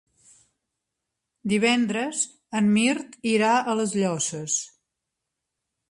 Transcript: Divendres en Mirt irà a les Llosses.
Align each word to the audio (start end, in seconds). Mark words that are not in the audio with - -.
Divendres 1.53 2.23
en 2.61 2.73
Mirt 2.79 3.15
irà 3.35 3.55
a 3.75 3.79
les 3.83 3.97
Llosses. 4.01 4.61